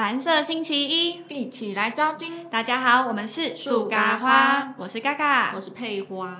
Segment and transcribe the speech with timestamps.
[0.00, 2.48] 蓝色星期一，一起来招金。
[2.48, 5.60] 大家好，我们是树咖花，我是嘎嘎我。
[5.60, 6.34] 是佩花。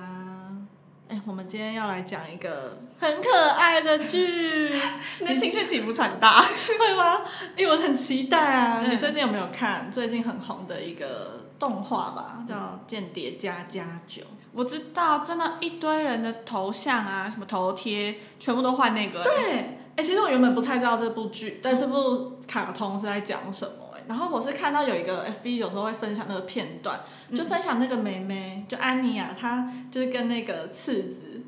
[1.07, 4.73] 哎、我们今天要来讲一个很可爱的剧，
[5.21, 6.41] 你的情绪起伏很大。
[6.41, 7.21] 会吗？
[7.55, 8.81] 因为我很期待啊！
[8.83, 12.43] 嗯你最近有没有看最近很红的一个动画吧？
[12.49, 12.55] 叫
[12.87, 14.23] 《间谍加加九》。
[14.53, 19.23] 我知道，真的，一堆人的头像啊，什么头贴，全部都换那个。
[19.23, 26.99] 对，哎、其实我原本不太知道这部剧，但这部卡通是在讲什么、哎，然后我是看到有一个 FB 有时候会分享那个片段，
[27.35, 31.41] 就分享那个妹妹，就安妮亚，她就是跟那个次子，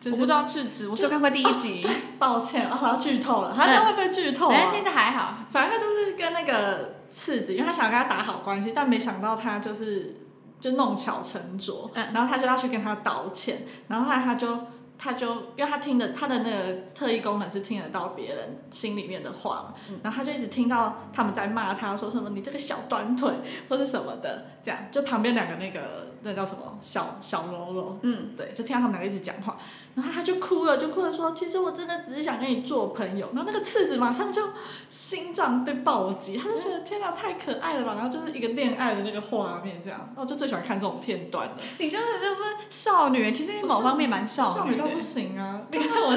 [0.00, 1.86] 就是我不知道赤子，我就看过第一集。
[2.18, 4.54] 抱歉，啊，我要剧透了，他他会不会剧透啊？
[4.56, 5.38] 但现在还好。
[5.50, 10.20] 反正他就是跟那个次子，因为他想跟他打好关系，但没想到他就是
[10.60, 14.56] 就弄巧成拙，嗯然后他就要去跟他道歉，然后后来他就
[14.98, 19.98] 他就因为他听的他的那个特异功能是听得到别人心里面的话嘛，嗯。
[20.02, 23.32] 然后他就一直听到他们在骂他说什么你这个小短腿
[23.68, 29.56] 或者什么的，这样就旁边两个那个那叫什么小小喽啰，嗯，对，就听到他们两个一直讲话，
[29.94, 33.28] 然后他就哭了，就哭了说，其实我真的只是想跟你做朋友。
[33.34, 34.42] 然后那个次子马上就
[34.90, 37.94] 心脏被暴击，他就觉得天哪，太可爱了吧！
[37.94, 41.62] 然后就是一个恋爱的那个画面这样，然后我就最喜欢看这种片段的。
[41.78, 45.02] 你真的就是少女，其实你某方面蛮少女的少女到不。
[45.02, 45.60] 行啊！
[45.70, 46.16] 你看我，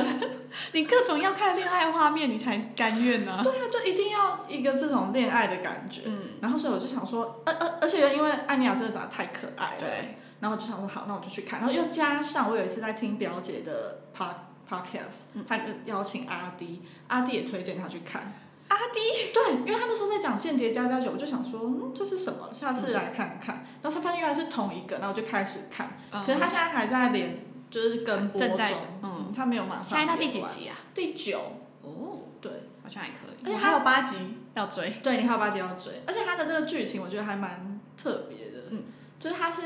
[0.71, 3.41] 你各种要看恋爱画面，你才甘愿呢。
[3.43, 6.03] 对啊，就一定要一个这种恋爱的感觉。
[6.05, 10.17] 嗯，然后所以我就想说，而而而且因为艾妮亚真的长得太可爱了，对。
[10.39, 11.59] 然后我就想说好，那我就去看。
[11.59, 14.33] 然后又加上我有一次在听表姐的 pod
[14.69, 18.33] podcast，她邀请阿迪，阿迪也推荐她去看。
[18.67, 22.49] 阿迪对，因为他那时候在讲《间谍加加酒》，我就想说，嗯，这是什么？
[22.51, 23.63] 下次来看看。
[23.81, 25.87] 然后才发现原来是同一个，然后我就开始看。
[26.25, 28.57] 可是他现在还在连，就是跟播中
[29.03, 29.99] 嗯，他没有马上。
[29.99, 30.41] 现在到第几？
[30.49, 30.75] 集啊？
[30.95, 31.39] 第九。
[31.83, 33.45] 哦，对，好像还可以。
[33.45, 34.17] 而且它还有八集
[34.55, 34.89] 要追。
[35.03, 38.69] 对，你还有八集要追，而且他的这个剧情我觉得还蛮特别的。
[38.71, 38.85] 嗯，
[39.19, 39.61] 就是他是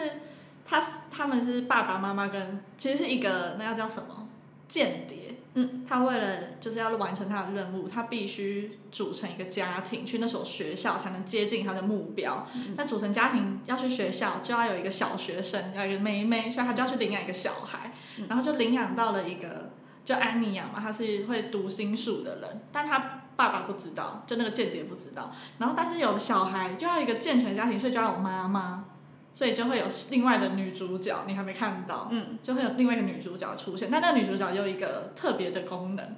[0.69, 4.27] 他他们是爸爸妈妈跟其实是一个那要叫什么
[4.67, 5.35] 间谍。
[5.55, 6.27] 嗯，他为了
[6.61, 12.47] 就是要完成他的任务，他必须组成一个家庭，去那所学校才能接近他的目标。
[12.53, 19.71] 嗯那组成家庭要去学校，就要有一个小学生，要有一个妹妹，所以他就要去领养一个小孩，嗯然后就领养到了一个
[20.05, 25.33] 就安妮亚嘛，她是会读心术的人，但他爸爸不知道，就那个间谍不知道。
[25.57, 28.85] 然后但是有的小孩就要一个健全的家庭，所以就要有妈妈，
[29.33, 33.89] 所以就会有另外的女主角，你还没看到，嗯，就会有另外一个女主角出现。
[33.91, 36.15] 但那个女主角有一个特别的功能，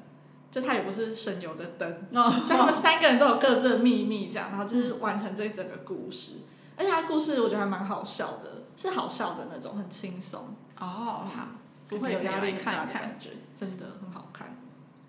[0.49, 1.89] 就她也不是省油的灯。
[2.13, 6.41] 哦，所以他们三个人都有各自的秘密，这样，然后就是完成这整个故事。
[6.77, 11.47] 而且他故事我觉得还蛮好笑的，是好笑的那种，很轻松，哦，好，
[11.87, 12.87] 不会有压力看看。
[12.87, 13.29] 的感觉，
[13.59, 14.57] 真的很好看。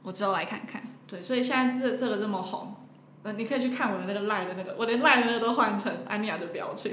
[0.02, 0.82] 我之后来看看。
[1.06, 2.74] 对，所以现在这这个这么红，
[3.22, 6.90] 呃，你可以去看我的那个赖的那个，我连赖的那个都换成安妮亚的表情，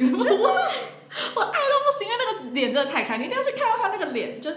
[1.36, 4.52] 我 我爱到不行，因为那个脸真的太可爱，你一定要去看到他那个脸，就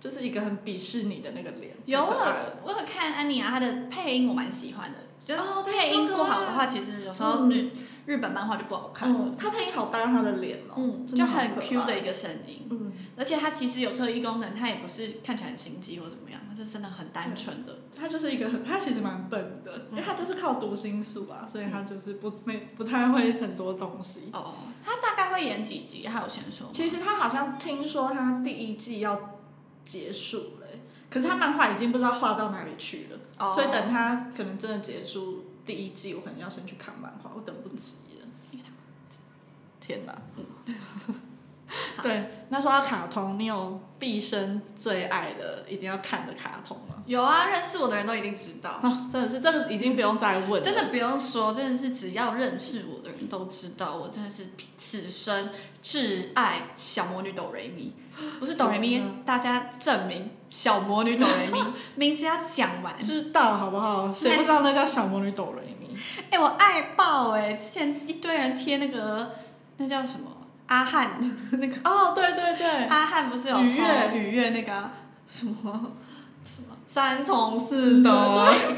[0.00, 1.74] 就是一个很鄙视你的那个脸。
[1.86, 7.70] 有太可爱了，我有看安妮啊，她的配音我蛮喜欢的，就配音不好的话，其实有时候日
[8.06, 9.18] 日本漫画就不好看了。
[9.20, 12.92] 嗯，他配音好搭他的脸哦，嗯，就很 Q 的一个声音，嗯。
[13.18, 17.78] 而且他其实有特异功能，他也不是看起来很心机或怎么样，他是真的很单纯的。
[17.98, 24.28] 他就是一个很，他其实蛮笨的，因为他就是靠读心术啊，所以他就是不没不太会很多东西。
[24.32, 26.06] 哦，他大概会演几集？
[26.06, 26.68] 还有先说？
[26.72, 29.38] 其实他好像听说他第一季要
[29.86, 38.26] 结束了欸、可是他漫画已经不知道画到哪里去了，哦所以等他可能真的结束第一季，我可能要先去看漫画，我等不及了。
[39.80, 40.16] 天哪！
[42.02, 46.96] 对，那说到卡通，你有毕生最爱的、一定要看的卡通吗？
[47.06, 48.70] 有啊，认识我的人都一定知道。
[48.82, 55.50] 啊，真的是这个已经不用再问了，真的不用说，真的是只要认识我的人都知道，我真的是此生
[55.82, 57.92] 挚爱小魔女哆瑞咪，
[58.38, 61.64] 不是哆瑞咪，大家证明小魔女哆瑞咪
[61.96, 62.98] 名字要讲完。
[63.00, 64.12] 知道好不好？
[64.12, 65.96] 谁不知道那叫小魔女哆瑞咪？
[66.30, 69.32] 哎、我爱爆哎、之前一堆人贴那个
[69.78, 70.30] 那叫什么
[70.66, 71.10] 阿汉
[71.52, 74.92] 那个哦，对对对，阿汉不是有愉悦 po 愉悦那个啊
[75.28, 75.54] 什么
[76.46, 78.10] 什么三从四德，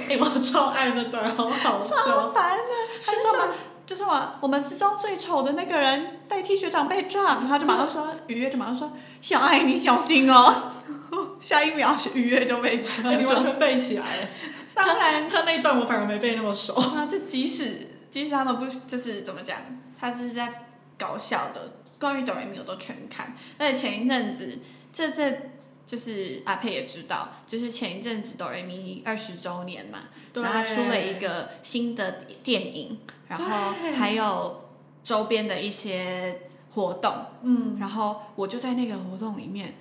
[0.08, 2.32] 哎，我超爱那段，好好超笑。
[2.32, 2.64] 烦的。
[3.04, 3.54] 他就说嘛，
[3.86, 10.54] 就是我，我们之中最丑的那个人代替学长被撞，他就马上说，愉悦就马上说，小爱你小心哦。
[11.40, 14.28] 下一秒愉悦就被撞哎你完全背起来了。
[14.74, 16.74] 当然，他那一段我反而没背那么熟。
[16.74, 19.56] 啊，就即使即使他们不就是怎么讲，
[19.98, 20.67] 他就是在
[20.98, 24.58] 搞笑的，关于哆瑞咪我都全看，而且前一阵子
[24.92, 25.50] 这这
[25.86, 30.00] 就是阿佩也知道，就是前一阵子哆瑞咪二十周年嘛，
[30.32, 30.42] 对。
[30.42, 32.98] 然后他出了一个新的电影，
[33.28, 34.68] 然后还有
[35.02, 36.42] 周边的一些
[36.72, 39.76] 活动，嗯，然后我就在那个活动里面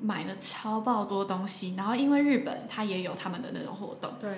[0.00, 4.30] 买了超爆多东西，然后因为日本它也有他们的那种活动，对，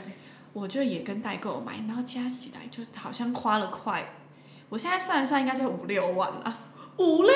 [0.54, 4.10] 我就也跟代购买，然后加起来就好像花了快，
[4.70, 6.56] 我现在算一算应该是五六万了，
[6.96, 7.32] 五六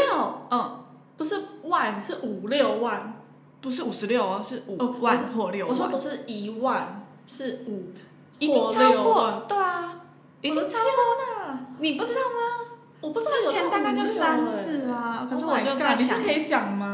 [0.51, 0.85] 嗯，
[1.19, 3.13] 不是万，是五六万。
[3.61, 7.91] 不是五十六哦，是五哦万或六万，我说不是一万，是五
[8.39, 10.03] 一定超过，对啊，
[10.43, 11.59] 一定超过的。
[11.79, 12.77] 你不知道吗？
[13.01, 16.94] 我不知道有之前大概就三欸次啊，可是 Oh 我想你是，可以讲吗？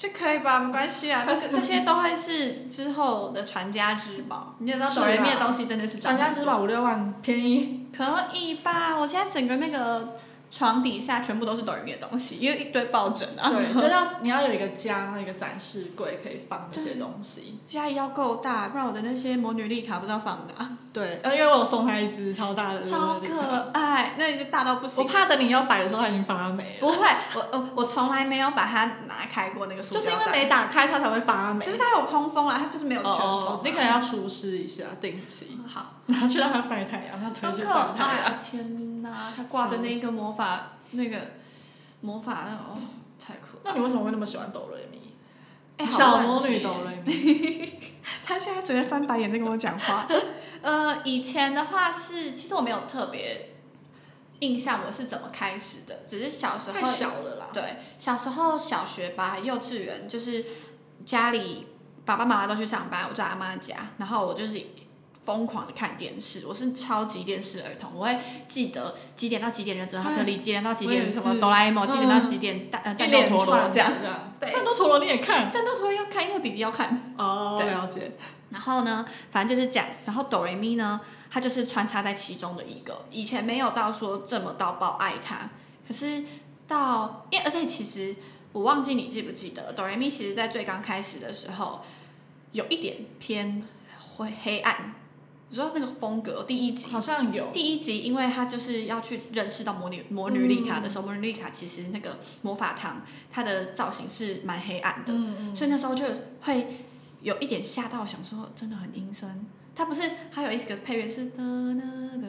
[0.00, 4.54] 就可以吧，没关系啊， 这这些都会是之后的传家之宝。
[4.58, 8.02] 你也知道是啊抖音面的东西真的是传家之宝五六万便宜，可
[8.32, 8.96] 以吧？
[8.98, 10.16] 我现在整个那个
[10.50, 13.48] 床底下全部都是抖音面的东西，因为一堆抱枕啊。
[13.48, 17.58] 对，就要你要有一个家，然后一个展示柜可以放这些东西。
[17.66, 20.76] 家也要够大，不然我的那些魔女丽卡不知道放哪。
[20.92, 25.04] 对，呃，因为我有送他一只超大的，超可爱，那已经大到不行。
[25.04, 26.80] 我怕等你要摆的时候，它已经发霉了。
[26.80, 27.06] 不会，
[27.36, 31.70] 我我我从来没有把它拿开过那个塑就是因为没打开它才会发霉可。
[31.70, 37.96] 是它有通风啊，它就是没有全封、哦，你可能要除湿一下，定期，好，然后去让它晒太阳，它推去晒太阳。
[37.98, 38.38] 爱啊！
[39.00, 41.18] 天哪，它挂着那个魔法那个
[42.00, 42.78] 魔法那个哦，
[43.18, 43.72] 太可爱。
[43.72, 45.90] 那你为什么会那么喜欢哆瑞咪？
[45.90, 47.80] 小魔女哆瑞咪。
[48.24, 50.06] 他现在直接翻白眼在跟我讲话。
[50.62, 53.54] 呃，以前的话是，其实我没有特别
[54.40, 57.48] 印象我是怎么开始的，只是小时候太小了啦。
[57.52, 60.44] 对，小时候小学吧，幼稚园就是
[61.06, 61.66] 家里
[62.04, 64.60] 爸爸妈妈都去上班，我在阿妈家，然后我就是
[65.24, 68.18] 疯狂的看电视，我是超级电视儿童，我会
[68.48, 73.92] 记得几点到几点忍者哈特利，几点到几点什么哆啦 A 梦，几点到嗯几点大呃一战斗陀螺这样。
[74.00, 74.32] 这样。
[74.40, 75.50] 对战斗陀螺你也看？
[75.50, 77.14] 战斗陀螺要看，因为弟弟要看。
[77.18, 78.12] 哦，对了解。
[78.48, 79.86] 然后呢，反正就是这样。
[80.06, 81.00] 然后哆瑞咪呢，
[81.30, 83.04] 它就是穿插在其中的一个。
[83.10, 85.50] 以前没有到说这么到爆爱它，
[85.86, 86.24] 可是
[86.66, 88.16] 到，因为而且其实
[88.52, 91.82] 我忘记你记不记得，哆瑞咪其实在最刚开始的时候，
[92.52, 93.62] 有一点偏
[94.16, 94.94] 灰黑暗。
[95.50, 97.50] 你说那个风格，第一集好像有。
[97.52, 103.02] 第一集，因为他就是要去认识到魔女魔女丽卡的时候，魔女丽卡其实那个魔法堂
[103.32, 105.12] 它的造型是蛮黑暗的。
[105.54, 106.04] 所以那时候就
[106.42, 106.66] 会
[107.20, 109.44] 有一点吓到，想说真的很阴森。
[109.74, 111.30] 它不是还有一个配乐是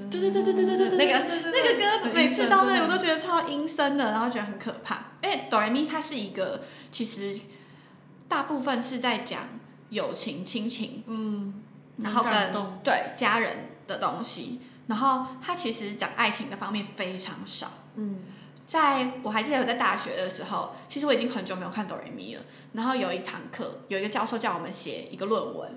[0.10, 5.12] 对对对对对对对对，那个个那个歌每次到那里我都都觉得超阴森的，然后觉得很可怕。
[5.22, 7.38] 因为哆来咪它是一个其实
[8.28, 9.44] 大部分是在讲
[9.90, 11.62] 友情、亲情，嗯，
[11.98, 12.54] 然后跟
[12.84, 17.68] 对家人的东西，然后他其实讲爱情的方面非常少。
[17.96, 18.20] 嗯
[18.68, 22.42] 在我还记得我在大学的时候，其实我已经很久没有看哆瑞咪了。
[22.72, 25.72] 然后有一堂课，有一个教授叫我们写一个论文，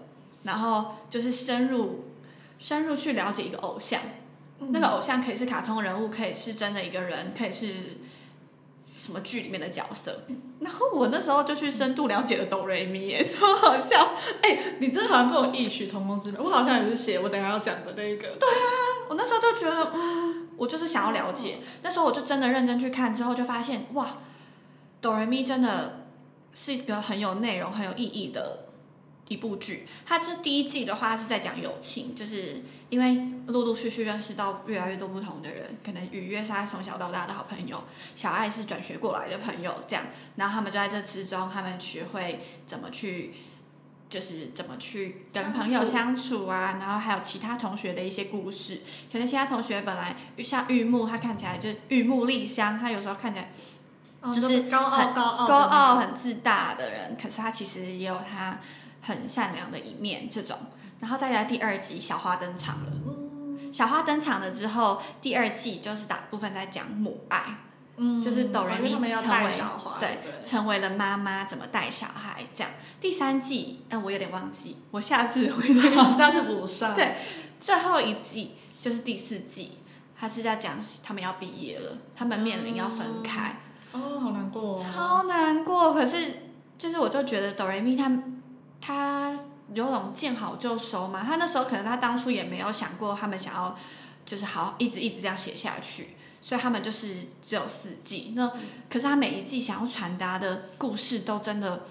[0.45, 2.05] 然后就是深入
[2.61, 4.01] 深入去了解一个偶像。
[4.61, 7.99] 嗯那个偶像可以是卡通人物，可以是真的一个人，可以是
[9.05, 10.25] 什么剧里面的角色。
[10.61, 14.15] 然后我那时候就去深度了解了哆瑞咪，耶， 超好笑。
[14.41, 18.29] 哎，你真的好像跟我异曲同工之妙，我好像也是写我等下要讲的那个。
[18.41, 18.65] 对啊，
[19.11, 21.59] 我那时候就觉得，嗯，我就是想要了解。
[21.83, 24.17] 那时候我就真的认真去看，之后就发现，哇，
[25.03, 26.06] 哆瑞咪真的
[26.55, 28.64] 是一个很有内容、很有意义的
[29.29, 29.87] 一部剧。
[30.07, 37.83] 它这第一季的话是在讲友情，就是因为陆陆续续认识到越来越多不同的人，可能雨月是他从小到大的好朋友，
[38.15, 43.35] 小爱是转学过来的朋友，这样，然后他们就在这之中，他们学会怎么去。
[44.11, 48.83] 就是怎么去跟朋友相处啊，然后还有其他同学的一些故事。
[49.11, 53.51] 可能其他同学本来像玉木，他看起来就是玉木丽香，他有时候看起来
[54.21, 58.61] 哦就是高傲高傲高傲、很自大的人，可是他其实也有他
[59.05, 60.29] 很善良的一面。
[60.29, 60.56] 这种，
[61.01, 62.93] 然后再来第二集，小花登场了。
[63.73, 67.56] 小花登场了之后，第二季就是大部分在讲母爱，
[67.96, 72.73] 嗯，就是哆瑞咪成为小花，对成为了妈妈，怎么带小孩这样。
[73.01, 76.94] 第三季，嗯，我有点忘记，我下次会对，好，下次补上。
[76.94, 77.17] 对
[77.58, 79.79] 最后一季就是第四季，
[80.17, 83.56] 他是在讲他们要毕业了，他们面临要分开，
[83.91, 84.84] 哦，好难过、哦。
[84.84, 85.93] 超难过。
[85.93, 86.17] 可是
[86.79, 88.08] 就是我就觉得哆瑞咪他
[88.84, 89.38] 他
[89.72, 93.79] 有种见好就收嘛，他那时候可能他当初也没有想过他们想要
[94.26, 96.17] 就是好一直一直这样写下去。
[96.43, 98.46] 所以他们就是只有四季，那
[98.91, 101.84] 可是他每一季想要传达的故事都真的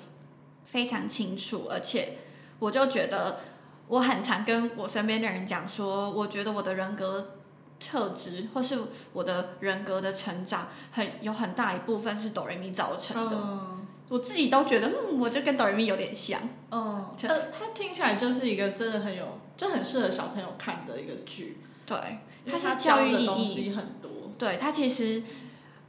[0.67, 2.19] 非常清楚，而且
[2.59, 3.39] 我就觉得
[3.87, 7.31] 我很常跟我身边的人讲说，我觉得我的人格
[7.79, 8.79] 特质或是
[9.11, 13.35] 我的人格的成长很有很大一部分是哆瑞咪造成的。
[13.35, 13.72] 嗯，
[14.13, 16.39] 我自己都觉得，嗯，我就跟哆瑞咪有点像。
[16.69, 21.57] 嗯，呃，它听起来就是一个真的很有，就很适合小朋友看的一个剧。
[21.83, 21.97] 对，
[22.45, 24.11] 它是教育意义，很多。
[24.37, 25.23] 对它其实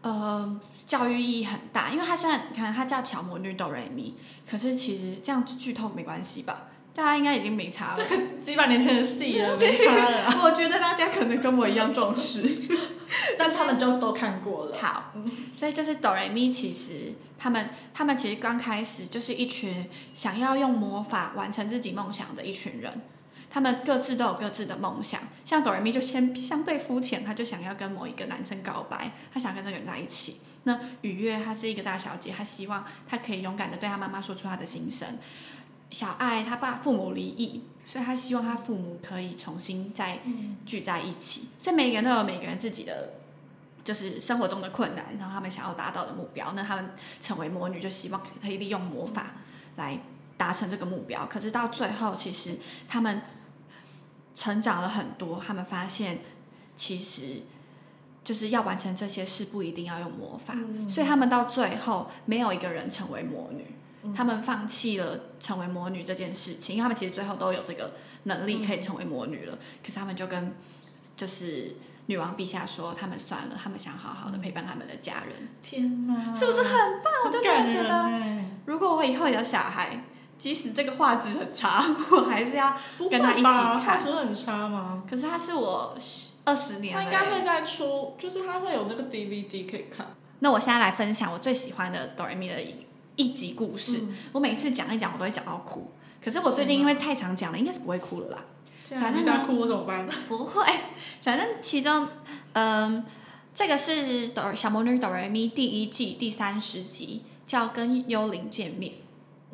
[0.00, 4.14] 呃教育意义很大，因为它虽然你看它叫巧魔女哆瑞咪，
[4.50, 6.69] 可是其实这样剧透没关系吧？
[6.95, 8.04] 大家应该已经没差了。
[8.43, 10.40] 几百年前的戏了，没差了啊。
[10.45, 12.40] 我觉得大家可能跟我一样重视。
[13.38, 14.78] 但他们就都看过了。
[14.80, 15.12] 好，
[15.58, 23.02] 所以就是哆瑞咪，其实他们他们其实刚开始就是一群想要用魔法完成自己梦想的一群人。
[23.50, 30.38] 他们各自都有各自的梦想，像哆瑞咪就先相对肤浅，他就想要跟某一个男生告白，他想跟这个人在一起。
[30.64, 35.06] 那雨月她是一个大小姐，她希望她可以勇敢的对她妈妈说出她的心声。
[35.91, 41.49] 小爱她爸父母离异，所以她希望她父母可以重新再嗯聚在一起。
[41.61, 43.14] 所以每个人都有每个人自己的，
[43.85, 46.53] 就是生活中的困难，然后他们想要达到的目标。
[46.55, 49.33] 那他们成为魔女，就希望可以利用魔法
[49.76, 49.99] 来
[50.37, 51.26] 达成这个目标。
[51.26, 53.23] 可是到最后，其实他们
[54.35, 56.21] 成长了很多，他们发现
[56.76, 57.43] 其实
[58.25, 60.55] 就是要完成这些事，不一定要用魔法。
[60.57, 63.64] 嗯所以他们到最后没有一个人成为魔女。
[64.04, 67.92] 嗯他们放弃了成为魔女这件事情，因为他们其实最后都有这个
[68.25, 69.58] 能力可以成为魔女了。
[69.82, 70.54] 可是他们就跟
[71.16, 75.49] 就是女王陛下说，他们算了，他们想好好的陪伴他们的家人。
[75.62, 77.12] 天哪，是不是很棒？
[77.26, 80.04] 我就真的觉得，得如果我以后有小孩，
[80.38, 82.76] 即使这个画质很差，我还是要。
[83.11, 85.02] 跟他一起看画质很差吗？
[85.08, 85.96] 可是他是我
[86.44, 90.14] 二十年了他应该欸会再出，就是他会有那个 DVD 可以看。
[90.40, 92.84] 那我现在来分享我最喜欢的哆瑞咪的一
[93.16, 93.99] 一集故事。
[94.02, 95.92] 嗯我每次讲一讲，我都会讲到哭。
[96.23, 98.38] 可是我最近因为太常讲了，应该是不会哭了啦。
[98.88, 100.06] 天啊，反正呢你在哭我怎么办？
[100.28, 100.64] 不会，
[101.23, 102.09] 反正其中，
[102.52, 103.04] 嗯，
[103.54, 108.92] 这个是哆小魔女哆瑞咪第一季第三十集，叫跟幽灵见面。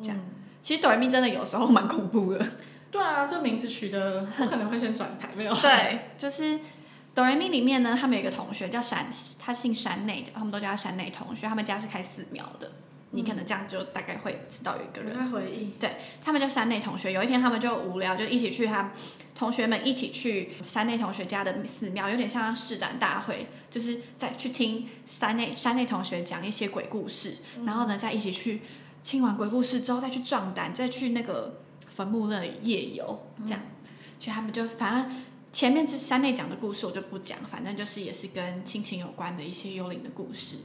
[0.01, 0.25] 这样嗯
[0.61, 2.45] 其实哆瑞咪真的有时候蛮恐怖的。
[2.91, 5.55] 对啊，这名字取的，我可能会先转台，没有。
[5.59, 6.59] 对，就是
[7.15, 9.07] 哆瑞咪里面呢，他们有一个同学叫山，
[9.39, 12.71] 他姓山内，他们都叫他山内同学，他们家是开寺庙的。
[13.11, 15.71] 你可能这样就大概会知道有一个人回忆。
[15.79, 18.91] 对他们就山内同学，有一天他们就无聊，就一起去他
[19.35, 28.61] 同学们一起去山内同学家的寺庙，有点像试胆大会，就是在去听山内山内同学讲一些鬼故事，然后呢再一起去
[29.03, 33.61] 听完鬼故事之后再去壮胆，再去那个坟墓那里夜游，这样，
[34.19, 35.21] 所以他们就反正。
[35.53, 40.55] 前面是山内讲的故事，我就不讲，反正就是也是跟亲情有关的一些幽灵的故事。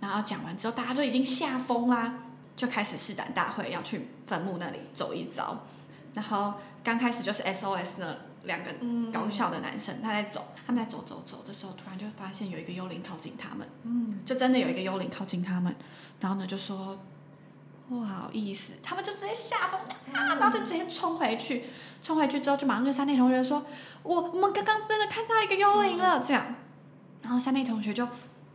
[0.00, 2.14] 然后讲完之后，大家就已经吓疯啦，
[2.56, 5.64] 就开始试胆大会，要去坟墓那里走一遭。
[6.14, 9.12] 然后刚开始就是 SOS 的，两个嗯。
[9.12, 15.74] 搞笑的男生他在走，他们在走走走的时候，突然就发现有一个幽灵靠近他们，嗯，就真的有一个幽灵靠近他们，
[16.20, 16.98] 然后呢就说
[17.88, 19.80] 不好意思，他们就直接吓疯
[20.12, 21.64] 啊，然后就直接冲回去，
[22.02, 23.64] 冲回去之后就马上跟三内同学说，
[24.02, 26.54] 我我们刚刚真的看到一个幽灵了，这样，
[27.22, 28.06] 然后三内同学就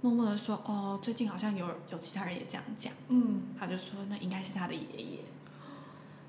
[0.02, 2.92] 默默的说，哦，最近好像有有其他人也这样讲。
[3.10, 5.20] 嗯，他就说那应该是他的爷爷，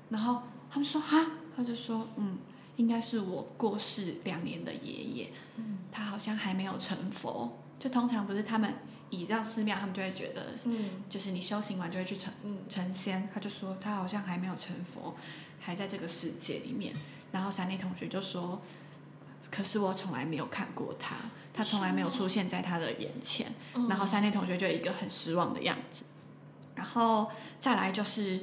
[0.09, 1.25] 然后他们说哈，
[1.55, 2.37] 他就说嗯，
[2.75, 8.75] 应该是我过世两年的爷爷，嗯，他好像还没有成佛，就通常不是他们
[9.09, 15.15] 以让寺庙，他们就会觉得嗯，就是你修行完就会去成嗯，成仙，他就说他好像还没有成佛，
[15.59, 16.93] 还在这个世界里面，
[17.31, 18.61] 然后山内同学就说，
[19.53, 21.15] 可是我从来没有看过他，
[21.53, 23.45] 他从来没有出现在他的眼前。
[23.75, 26.05] 嗯然后山内同学就一个很失望的样子，
[26.73, 27.29] 然后
[27.59, 28.39] 再来就是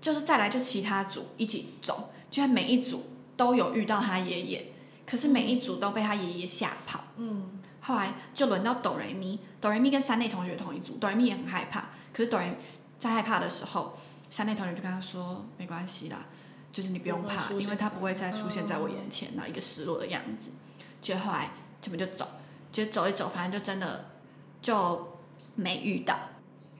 [0.00, 3.04] 就是再来就其他组一起走，居然每一组
[3.36, 4.72] 都有遇到他爷爷，
[5.04, 7.00] 可是每一组都被他爷爷吓跑。
[7.16, 12.56] 嗯，后来就轮到哆瑞咪，哆瑞咪跟山内同学同一组，哆瑞咪也很害怕，可是哆瑞
[12.98, 13.98] 在害怕的时候，
[14.30, 16.26] 山内同学就跟他说没关系啦，
[16.74, 20.50] 就是你不用怕，因为他不会再出现在我眼前，然后一个失落的样子。
[21.00, 21.50] 结果后来
[21.80, 22.26] 他们就走，
[22.72, 24.06] 就走一走，反正就真的
[24.60, 25.18] 就
[25.54, 26.18] 没遇到。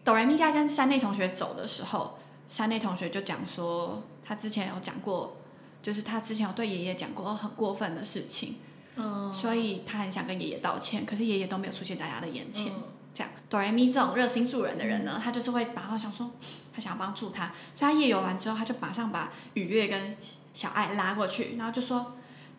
[0.05, 5.37] 哆瑞咪在跟山内同学走的时候，山内同学就讲说，他之前有讲过，
[5.81, 8.57] 就是他之前有对爷爷讲过很过分的事情，
[8.97, 12.73] 嗯，所以他很想跟爷爷道歉，可是爷爷都没有出现在他的眼前。
[12.75, 12.83] 嗯
[13.15, 16.33] 这样，哆来咪这种热心助人的人呢，他就是会把他想说，
[16.75, 20.17] 他想要帮助他，所以他夜游完之后，他就马上把雨月跟
[20.53, 22.17] 小爱拉过去，然后就说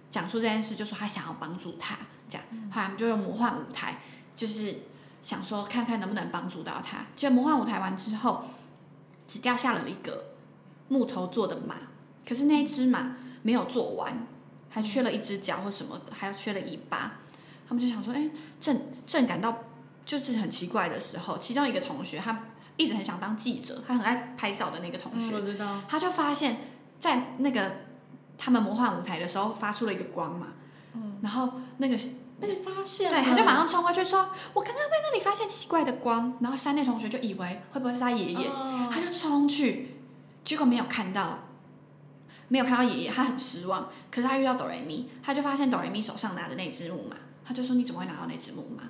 [0.10, 1.98] 讲出这件事，就说他想要帮助他，
[2.30, 4.00] 这样，后来我们就用魔幻舞台，
[4.36, 4.84] 就是
[5.22, 7.06] 想说看看能不能帮助到他。
[7.16, 8.46] 结果魔幻舞台完之后，
[9.28, 10.36] 只掉下了一个
[10.88, 11.76] 木头做的马，
[12.26, 14.26] 可是那一只马没有做完，
[14.70, 17.20] 还缺了一只脚或什么的，还有缺了尾巴。
[17.68, 18.30] 他们就想说，哎，
[18.62, 19.64] 正正感到
[20.06, 22.44] 就是很奇怪的时候，其中一个同学他
[22.78, 25.82] 一直很想当记者，他很爱拍照的那个同嗯，学，我知道。
[25.88, 26.58] 他就发现，
[27.00, 27.72] 在那个
[28.38, 30.48] 他们魔幻舞台的时候发出了一个光嘛，
[30.94, 31.98] 嗯，然后那个
[32.40, 39.96] 那你发现对，他就马上冲过去说：“我刚刚在那里发现奇怪的光。”然后山内同学就以为会不会是他爷爷，哦他就冲去，
[40.44, 41.46] 结果没有看到，
[42.50, 43.90] 没有看到爷爷，他很失望。
[44.12, 48.84] 可是他遇到哆瑞咪，他就发现哆瑞咪手上拿的那只木马，他就说：“你怎么会拿到那只木马？”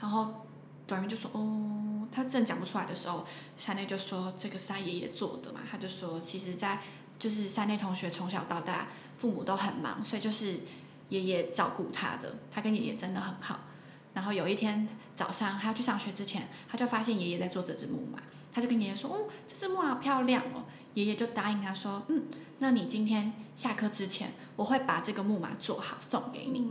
[0.00, 0.46] 然后
[0.86, 1.80] 哆瑞咪就说：“哦。”
[2.12, 3.26] 他正讲不出来的时候，
[3.58, 6.78] 山内就说：“这个是他爷爷做的嘛。”他就说：“其实，在
[7.18, 8.86] 就是山内同学从小到大，
[9.18, 10.60] 父母都很忙，所以就是
[11.08, 13.60] 爷爷照顾他的，他跟爷爷真的很好。
[14.12, 14.86] 然后有一天
[15.16, 18.20] 早上，他要去上学之前，他就发现爷爷在做这只木马，
[18.52, 22.26] 他就跟爷爷说：“哦，这只木马漂亮哦。”爷爷就答应他说：“嗯，
[22.60, 26.70] 那你今天下课之前，我会把这个木马做好送给你。”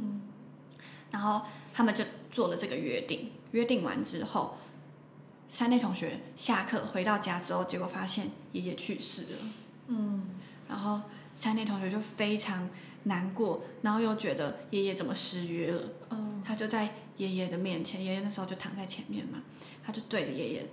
[1.14, 1.44] 然后
[1.74, 3.32] 他们就做了这个约定。
[3.52, 4.58] 约定完之后，
[5.48, 9.38] 山内同学下课回到家之后，结果发现爷爷去世了。
[9.88, 10.26] 嗯，
[10.68, 11.02] 然后
[11.36, 12.68] 山内同学就非常
[13.04, 15.82] 难过，然后又觉得爷爷怎么失约了。
[16.10, 19.44] 嗯，他就在爷爷的面前，爷爷那时候就躺在前面嘛，
[19.86, 20.70] 他就对着爷爷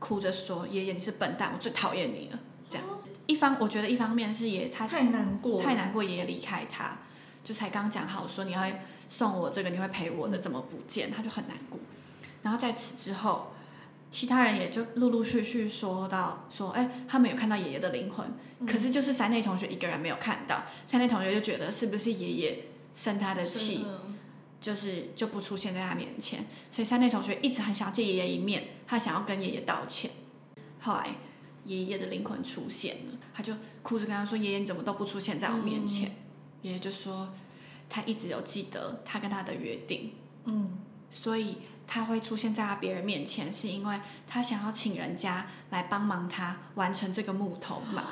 [0.00, 2.84] 哭着说：“爷爷，你是笨蛋，我最讨厌你了。”这样，
[3.26, 6.98] 一方我觉得一方面是爷他太难过，太难过，爷爷离开他，
[7.44, 11.10] 就才刚讲好说你会送我这个，你会陪我的，怎么不见？
[11.10, 11.78] 他就很难过。
[12.42, 13.52] 然后在此之后，
[14.10, 18.26] 其他人也就陆陆续续说到说，哎，他们有看到爷爷的灵魂，
[18.60, 20.64] 嗯可是就是山内同学一个人没有看到。
[20.86, 24.16] 山内同学就觉得是不是爷爷生他的气，嗯
[24.60, 30.10] 就是就不出现在他面前，所以山内同学一直很想见爷爷一面，他想要跟爷爷道歉。
[30.80, 31.08] 后来
[31.64, 36.12] 爷爷的灵魂出现了，他就哭着跟他说：“爷爷，你怎么都不出现在我面前？”
[36.62, 37.34] 爷爷就说
[37.88, 40.12] ：“他一直有记得他跟他的约定，
[40.44, 40.78] 嗯
[41.10, 48.02] 所以他会出现在他别人面前，是因为他想要请人家来帮忙他完成这个木头马。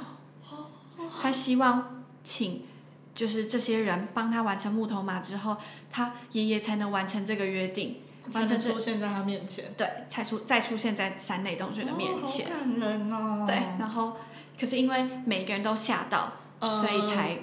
[1.21, 2.63] 他希望请
[3.15, 5.57] 就是这些人帮他完成木头马之后，
[5.91, 7.97] 他爷爷才能完成这个约定，
[8.33, 12.47] 才能出现在他面前，对，才出再出现在山内同学的面前。
[12.47, 13.45] 哦好感人哦。
[13.47, 14.17] 对，然后
[14.59, 17.37] 可是因为每个人都吓到，嗯所以才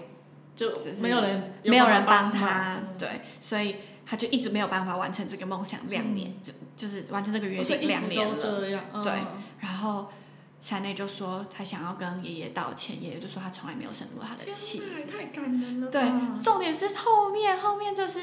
[0.60, 8.36] 就是没有人没有人帮帮他，嗯对，所以他就一直没有办法完成这个梦想两年，就就是完成这个约定两年了。
[8.38, 9.14] 这样，嗯对
[9.62, 10.12] 然后
[10.60, 14.82] 山内就说他想要跟爷爷道歉，爷爷就说他从来没有生过他的气。
[15.10, 15.90] 太感人了。
[15.90, 16.02] 对，
[16.44, 18.20] 重点是后面后面就是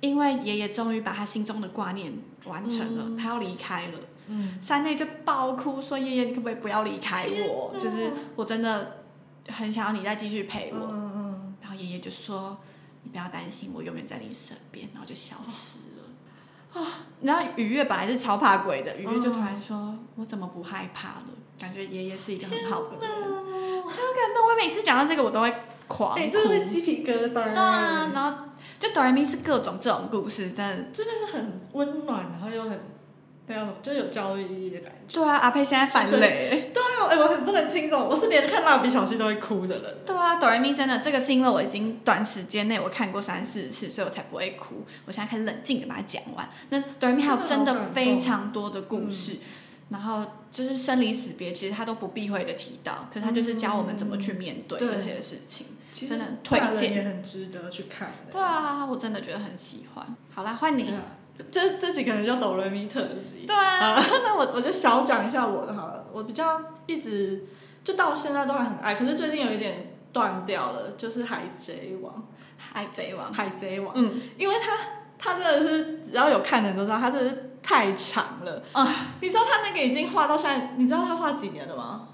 [0.00, 2.12] 因为爷爷终于把他心中的挂念
[2.44, 3.98] 完成了，嗯他要离开了。
[4.26, 7.74] 嗯，山内就爆哭说：“爷爷，你可不可以不要离开我？
[7.78, 8.98] 就是我真的
[9.48, 10.88] 很想要你再继续陪我。
[10.92, 11.07] 嗯
[11.98, 12.58] 就说
[13.02, 16.80] ：“你不要担心，我永远在你身边。”然后就消失了。
[16.80, 17.06] 啊！
[17.22, 21.24] 然后雨月本来是超怕鬼的，雨月就突然说：“我怎么不害怕了？”
[21.58, 23.82] 感觉爷爷是一个很好的人，嗯。
[23.82, 24.46] 超感动。
[24.46, 25.52] 我每次讲到这个，我都会
[25.88, 26.20] 狂哭。
[26.20, 27.32] 哎，真的会鸡皮疙瘩。
[27.32, 28.44] 对啊，然后
[28.78, 30.82] 就哆来咪是各种这种故事，真的。
[30.92, 32.78] 真的是很温暖，然后又很，
[33.48, 35.20] 对啊，就有教育意义的感觉。
[35.20, 36.70] 对啊，阿佩现在反雷。
[36.74, 39.96] 对啊，哎，我很不能听这种，我是连看蜡笔小新都会哭的人。
[40.04, 44.84] 对啊，哆来咪真的，这个是因为我已经短时间内我看过三四次，所以我才不会哭。
[45.06, 46.46] 我现在可以冷静的把它讲完。
[46.68, 49.38] 那哆来咪还有真的非常多的故事，
[49.88, 55.68] 然后就是生离死别，其实他都不避讳的提到，可是他就是教我们怎么去面对对这些事情。
[55.90, 58.32] 其实真的推荐也很值得去看的。
[58.32, 60.06] 对啊，我真的觉得很喜欢。
[60.34, 60.92] 好啦，换你。
[61.50, 63.46] 这这几个人叫哆来咪特辑。
[63.46, 66.04] 对啊，啊，那我我就小讲一下我的好了。
[66.12, 67.46] 我比较一直
[67.84, 72.14] 就到现在都还很爱，可是最近有一点断掉了，就是《海贼王》。
[72.58, 73.32] 海贼王。
[73.32, 74.76] 海贼王，嗯，因为他
[75.16, 78.62] 他真的是只要有看的人都知道，他真的是太长了。
[78.72, 78.88] 啊，
[79.20, 82.08] 你知道他那个已经画到现在，你知道他画几年了吗？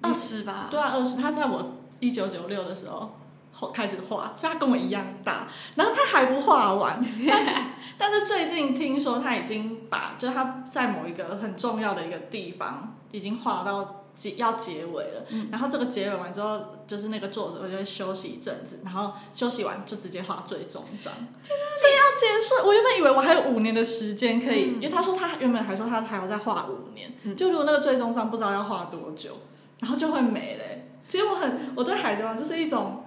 [0.00, 0.68] 二十吧。
[0.70, 1.20] 对啊，二十。
[1.20, 3.18] 他在我一九九六的时候
[3.52, 5.48] 后开始画，所以他跟我一样大。
[5.74, 7.50] 然后他还不画完，但是
[7.98, 15.24] 但是最近听说他已经把，就是他在某一个很重要的一个地方已经画到结要结尾了。
[15.30, 21.12] 嗯然后这个结尾完之后，就是那个作者就会休息一阵子，然后休息完就直接画最终章。
[21.12, 29.38] 所以要结束，我原本以为我还有五年的时间可以，嗯因为他说他原本还说他还要再画五年，嗯就如果那个最终章不知道要画多久，
[29.80, 33.04] 然后就会没嘞、其实我很我对海贼王就是一种，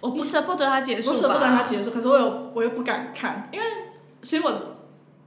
[0.00, 1.10] 我不舍不得它结束？
[1.10, 3.66] 我舍不得它结束，可是我又我又不敢看，因为
[4.22, 4.76] 其实我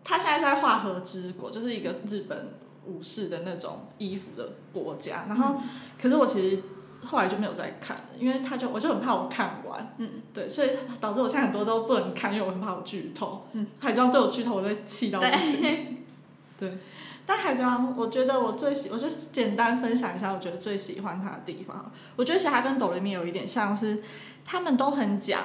[0.03, 2.53] 他现在在画和之国，就是一个日本
[2.85, 5.61] 武士的那种衣服的国家，然后、
[6.01, 6.63] 可是我其实
[7.05, 15.61] 后来就没有再看了，因为他就我就很怕我看完，嗯，对，所以导致我现在很多都不能看，因为我很怕我剧透，嗯，海贼王对我剧透，我会气到不行。
[15.61, 15.97] 对，
[16.59, 16.77] 对，
[17.25, 21.91] 但海贼王，我觉得我最喜，我就简单分享一下，我觉得最喜欢它的地方。
[22.15, 24.03] 我觉得其实它跟哆来咪有一点像是，
[24.43, 25.41] 他们都很讲，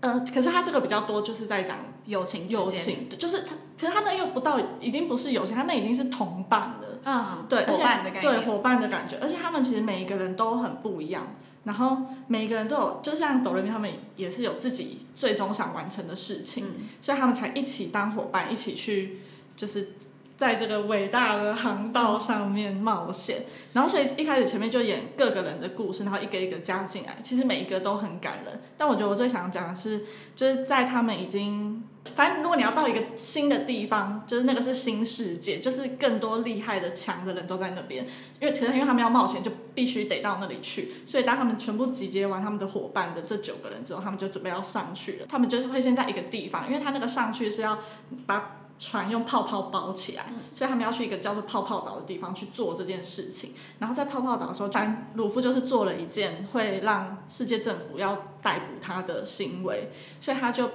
[0.00, 7.00] 呃，可是他这个比较多，就是在讲友情友间，情，就是他，可是他那又不到，已经不是友情，他那已经是同伴了。
[7.04, 11.34] 嗯，对，而伙且伴的感觉，对伙伴的感觉，而且他们其实每一个人都很不一样，
[11.64, 19.20] 然后每一个人都有，就像哆瑞咪他们也是有自己最终想完成的事情，嗯所以他们才一起当伙伴，一起去
[19.56, 19.94] 就是
[20.38, 23.44] 在这个伟大的航道上面冒险。
[23.74, 28.62] 然后所以一开始前面就演各个人的故事，然后一个一个加进来，其实每一个都很感人。
[28.78, 31.82] 但我觉得我最想讲的是，就是在他们已经。
[32.16, 38.06] 反正如果你要到一个新的地方，就是那个是新世界，就是更多厉害的强的人都在那边。
[38.40, 40.94] 因为可能因为他们要冒险，就必须得到那里去。
[41.04, 45.26] 所以当他们全部集结完他们的伙伴的这九个人之后，他们就准备要上去了。
[45.28, 47.78] 他们就是会先在一个地方，因为他那个上去是要
[48.26, 53.52] 把船用泡泡包起来，所以他们要去一个叫做泡泡岛的地方去做这件事情。
[53.78, 60.70] 然后在泡泡岛的时候，反鲁夫就是做了一件会让世界政府要逮捕他的行为，所以他就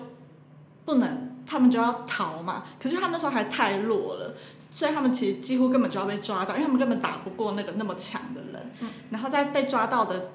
[0.86, 2.64] 不能，他们就要逃嘛。
[2.82, 4.36] 可是他们那时候还太弱了。
[4.76, 8.72] 所以他们其实几乎根本就要被抓到，因为他们根本打不过那个那么强的人。
[9.12, 10.32] 然后在被抓到的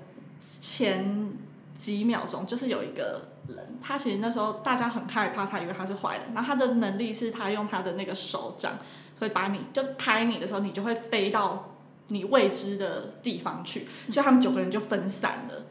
[0.61, 1.33] 前
[1.77, 6.27] 几秒钟，就是有一个人，他其实那时候大家很害怕，他以为他是坏人。
[6.35, 8.79] 然后他的能力是他用他的那个手掌
[9.19, 11.75] 会把你就拍你的时候，你就会飞到
[12.09, 13.87] 你未知的地方去。
[14.11, 15.65] 所以他们九个人就分散了。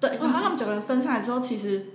[0.00, 1.86] 对，然后他们九个人分散了之后，其实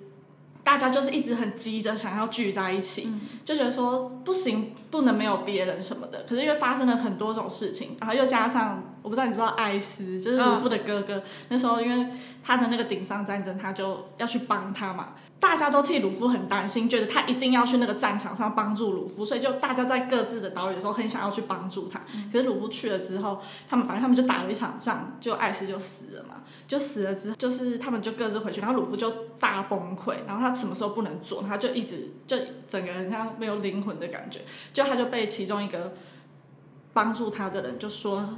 [0.64, 3.12] 大家就是一直很急着想要聚在一起，
[3.46, 6.24] 就觉得说不行，不能没有别人什么的。
[6.28, 12.08] 可是因为发生了很多种事情，然后又加上我不知道你知道艾斯，就是鲁夫的哥哥，那时候因为
[12.44, 15.10] 他的那个顶上战争，他就要去帮他嘛。
[15.40, 22.02] 大家都替鲁夫很担心，觉得他一定要去那个战场上帮助鲁夫，所以就大家在各自的岛屿的时候很想要去帮助他。
[22.30, 26.36] 可是鲁夫去了之后，他们反正他们就打了一场仗，就艾斯就死了嘛。
[26.68, 32.38] 就死了之后，就是他们就各自回去，然后鲁夫就大崩溃，然后他什么时候不能做，他就一直就
[32.70, 34.42] 整个人像没有灵魂的感觉，
[34.74, 35.94] 就就他就被其中一个
[36.94, 38.38] 帮助他的人就说，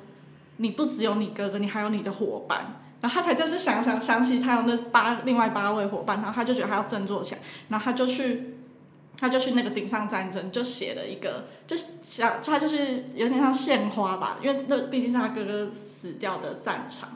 [0.58, 2.82] 你不只有你哥哥，你还有你的伙伴。
[3.00, 8.58] 然后他才就是想想想起他有那八另外八位伙伴，然后他就觉得他要振作起来，然后他就去，
[9.18, 15.70] 他就去那个顶上战争，就写了一个，就是想他就是有点像献花吧，因为那毕竟是他哥哥
[16.02, 17.10] 死掉的战场，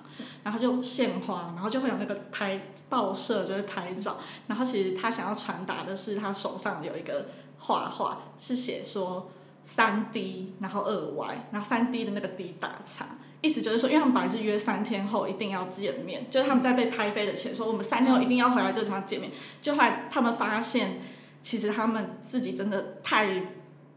[0.43, 7.27] 然后就献花，然后就会有那个拍报社就会拍照，然后其实他想要传达的是他手上有一个
[7.59, 9.31] 画画，是写说
[9.63, 13.05] 三 D，然后二 Y，然后三 D 的那个 D 打叉。
[13.41, 19.31] 意思就是说，因为他们本来是约三天后一定要见面，就是他们在被拍飞的前说我们三天后一定要回来这个地方见面。
[19.61, 20.99] 就后来他们发现，
[21.43, 23.43] 其实他们自己真的太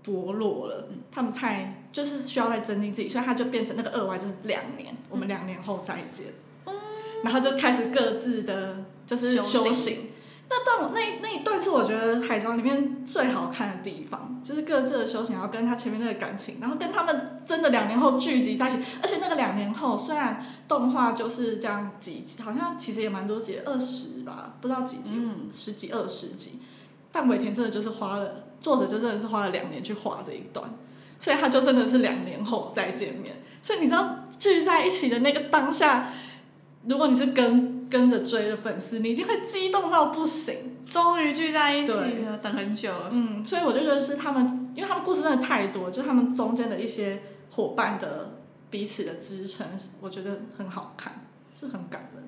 [0.02, 6.26] 薄弱了，他们太就是需要再增进自己，所以他就变成那个二 Y 就是两年，我们两年后再见。
[7.24, 9.98] 然后就开始各自的就是修行修行。
[10.50, 26.62] 那段那那一段是我觉得《海贼》里面最好看的地方，就是各自的修行，然后跟他前面那个感情，然后跟他们真的两年后聚集在一起，而且那个两年后虽然动画就是这样几集，好像其实也蛮多集，二十吧，不知道几集，嗯十几二十集，
[27.12, 30.66] 但尾田真的就是花了，作者就真的是花了两年去画这一段，
[31.20, 36.08] 所以他就真的是两年后再见面，所以你知道聚在一起的那个当下，
[36.86, 40.76] 如果你是跟跟着追的粉丝，你一定会激动到不行。
[40.86, 43.10] 终于聚在一起了，等很久了。
[43.12, 47.20] 嗯，所以我就觉得是他们，因为他们故事真的太多，就是他们中间的一些
[47.50, 48.38] 伙伴的
[48.70, 49.66] 彼此的支撑，
[50.00, 51.26] 我觉得很好看，
[51.58, 52.27] 是很感人的。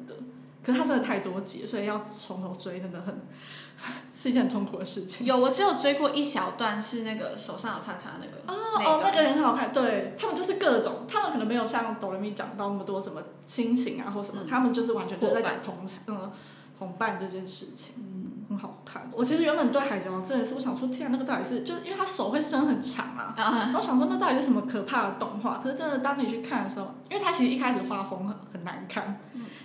[0.62, 3.20] 可是它真的太多集，所以要从头追，真的很
[4.20, 5.26] 是一件很痛苦的事情。
[5.26, 8.42] 有，我只有追过一小段，是那个手上有叉叉那个。
[8.46, 16.30] 哦哦，那个很好看，对他们就是各种，他们可能没有像哆来咪讲到那么多什么亲情啊或什么，嗯他们就是完全都在讲同嗯
[16.78, 18.19] 同伴这件事情，嗯，很
[18.60, 19.08] 好看。
[19.12, 25.60] 我其实原本对海贼王真的是，我想说，天啊，那个到底是就是因为他手会伸很长啊，啊，然后想说那到底是什么可怕的动画？
[25.62, 29.18] 可是真的当你去看的时候，因为他其实一开始画风很很难看，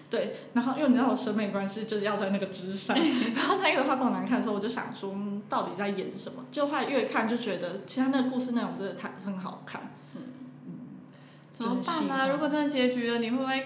[0.09, 2.95] 对，然后因为你知道我审美观是就是要在那个之上，
[3.35, 6.43] 然后他一个画风难看的时候，我就想说、嗯到底在演什么？
[6.51, 9.91] 就后来越看就觉得，其实那个故事内容真的太很好看，
[11.53, 12.27] 怎么办啊？
[12.29, 13.65] 如果真的结局了，你会不会？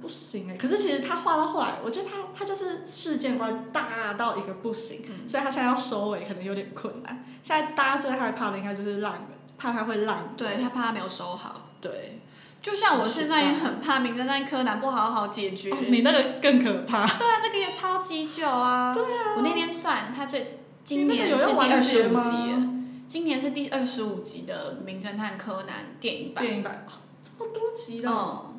[0.00, 7.24] 不行哎、可是其实他画到后来，我觉得他他就是事件观大到一个不行，嗯所以他现在要收尾可能有点困难。
[7.42, 9.18] 现在大家最害怕的应该就是烂尾，
[9.58, 10.28] 怕他会烂尾。
[10.36, 11.68] 对他怕他没有收好。
[11.80, 12.20] 对，
[12.62, 15.70] 就像我现在也很怕《名侦探柯南》不好好解决。
[15.72, 17.06] 哦你那个更可怕。
[17.18, 18.94] 对啊，那个也超级久啊。
[18.94, 19.34] 对啊。
[19.36, 22.68] 我那天算，他最今年是第二十五集，
[23.08, 26.44] 今年是第二十五集的《名侦探柯南》电影版。
[26.44, 28.49] 电影版，哦这么多集了，嗯，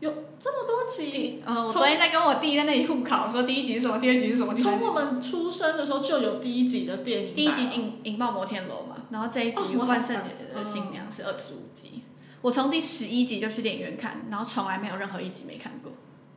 [0.00, 1.10] 有这么多集。
[1.10, 4.92] 第呃，我昨天在跟我弟在那里互考，说第一集是什么，第二集是什么，从我。
[4.92, 12.02] 们出生的时候就有第一集的电影，第一集引引爆摩天楼嘛，然后这一集万圣节的新娘是二十五集。
[12.40, 15.92] 我从第十一集就去电影院看，然后从来没有任何一集没看过。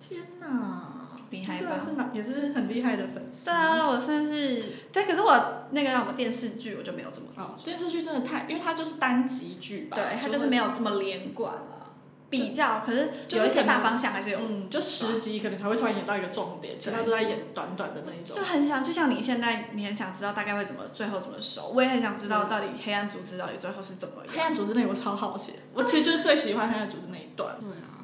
[0.07, 3.45] 天哪，厉害吧是哪也是很厉害的粉丝。
[3.45, 11.80] 对啊，我算是对，可是我那个什么电视剧我就没有这么，哦，电视剧真的太，因为它就是单集剧吧，对，它就是没有这么连贯啊。
[12.31, 18.41] 比较，可是有一些大方向还是有，嗯，就十集可能才会突然演到一个重点，其他都在演短短的那一种就。
[18.41, 21.67] 很想，就像你现在，你很想知道大概会怎么，最后怎么收。
[21.75, 24.33] 我也很想知道到底黑暗组织到底最后是怎么样。
[24.33, 27.57] 黑暗组织那我超好奇，我其实就是最喜欢黑暗组织那一段。
[27.59, 27.99] 对啊。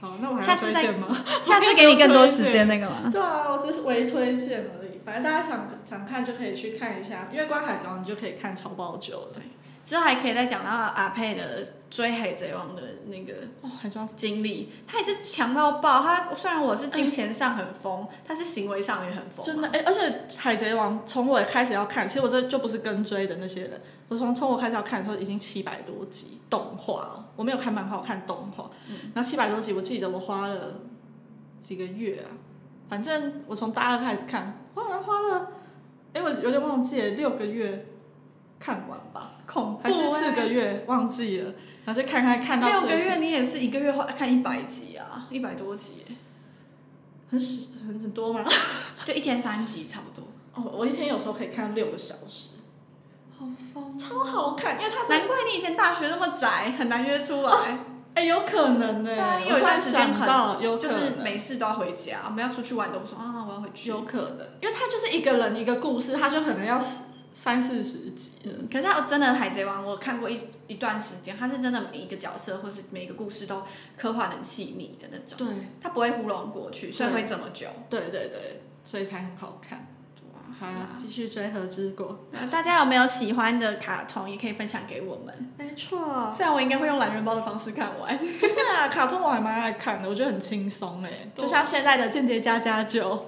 [0.00, 1.08] 好，那我还要下次再推荐吗？
[1.44, 3.10] 下次给你更多时间那个吗？
[3.12, 9.40] 对啊，我只是微推荐而已，反正大家想想看就可以去看一下，因为观海贼王你就可以看超爆久了。
[9.86, 16.02] 之后还可以再讲到阿佩的追海贼王的那个哦，海贼王经历，他也是强到爆。
[16.02, 19.46] 他虽然我是金钱上很疯，他是行为上也很疯。
[19.46, 28.68] 真的哎、而且海贼王从我开始要看，其实我这就不是跟追的那些人，我从从我开始要看的时候已经七百多集动画了，我没有看漫画，我看动画，
[29.14, 30.80] 然后七百多集，我记得我花了
[31.62, 32.34] 几个月啊，
[32.88, 35.52] 反正我从大二开始看，我好像花了，
[36.12, 37.86] 哎、我有点忘记了，六个月
[38.66, 46.16] 看完吧，恐怖、还是四个月忘记了，然后就看看看到六个月，你也是一个月花看一百集啊，一百多集耶，
[47.30, 48.44] 很少很很多吗？
[49.06, 50.26] 就一天三集差不多。
[50.54, 52.56] 哦，我一天有时候可以看六个小时，
[53.38, 57.78] 好疯，超好看，因为它难怪你以前大学那么宅，很难约出来。
[58.14, 63.90] 哎、 有可能呢、对啊，你有一我突然段时间想到，有就是没事都要回家，我们要出去玩都不说啊，我要回去。
[63.90, 66.80] 有可能，因为他就是一个人一个故事，他就可能要
[67.46, 68.52] 三四十集了。
[68.58, 73.62] 嗯，可是他真的《海贼王》，我看过一一段时间，他是真的每一个角色或是每一个故事都
[73.96, 77.68] 刻画很细腻的那种，对他不会糊弄过去，所以会这么久。
[77.88, 79.86] 对对对，所以才很好看。
[80.58, 82.18] 好，继续追和之国。
[82.50, 85.52] 大家有没有喜欢的卡通，也可以分享给我们。
[85.58, 93.26] 没错，虽然我应该会用懒人包的方式看完，对啊，卡通我还蛮爱看的，我觉得很轻松哎， 就像现在的《间谍加加酒》，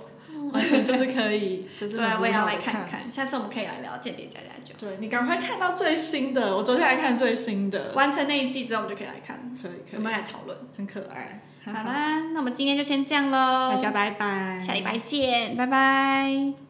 [0.52, 3.11] 完全就是可以， 就是对啊，我也要来看看。
[3.11, 10.56] 下次我们可以来聊《间谍加加酒对你赶快看到最新的，我昨天来看最新的》，，完成那一季之后，我们就可以来看，可以可以，我们来讨论。
[10.76, 11.40] 很可爱。
[11.64, 16.67] 好啦，那我们今天就先这样喽，大家拜拜，下礼拜见，拜拜。